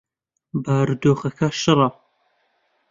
بارودۆخەکە 0.63 1.47
شڕە. 1.61 1.89